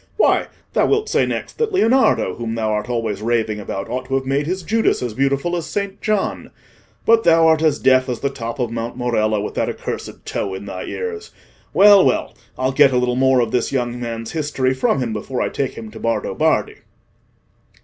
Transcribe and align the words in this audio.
Why, 0.17 0.47
thou 0.73 0.87
wilt 0.87 1.09
say 1.09 1.27
next 1.27 1.59
that 1.59 1.71
Leonardo, 1.71 2.33
whom 2.33 2.55
thou 2.55 2.71
art 2.71 2.89
always 2.89 3.21
raving 3.21 3.59
about, 3.59 3.87
ought 3.87 4.05
to 4.05 4.15
have 4.15 4.25
made 4.25 4.47
his 4.47 4.63
Judas 4.63 5.03
as 5.03 5.13
beautiful 5.13 5.55
as 5.55 5.67
Saint 5.67 6.01
John! 6.01 6.49
But 7.05 7.23
thou 7.23 7.45
art 7.45 7.61
as 7.61 7.77
deaf 7.77 8.09
as 8.09 8.21
the 8.21 8.31
top 8.31 8.57
of 8.57 8.71
Mount 8.71 8.97
Morello 8.97 9.39
with 9.41 9.53
that 9.53 9.69
accursed 9.69 10.25
tow 10.25 10.55
in 10.55 10.65
thy 10.65 10.85
ears. 10.85 11.29
Well, 11.71 12.03
well: 12.03 12.33
I'll 12.57 12.71
get 12.71 12.91
a 12.91 12.97
little 12.97 13.15
more 13.15 13.41
of 13.41 13.51
this 13.51 13.71
young 13.71 13.99
man's 13.99 14.31
history 14.31 14.73
from 14.73 15.01
him 15.03 15.13
before 15.13 15.39
I 15.39 15.49
take 15.49 15.75
him 15.75 15.91
to 15.91 15.99
Bardo 15.99 16.33
Bardi." 16.33 16.77